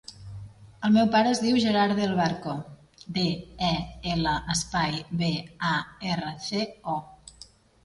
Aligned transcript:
El 0.87 0.93
meu 0.93 1.09
pare 1.15 1.29
es 1.33 1.41
diu 1.43 1.59
Gerard 1.63 1.99
Del 2.03 2.15
Barco: 2.19 2.55
de, 3.19 3.27
e, 3.69 3.71
ela, 4.15 4.35
espai, 4.57 4.99
be, 5.23 5.31
a, 5.75 5.77
erra, 6.17 6.35
ce, 6.49 6.67
o. 6.99 7.49